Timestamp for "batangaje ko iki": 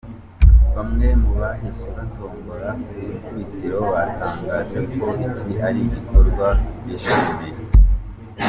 3.95-5.53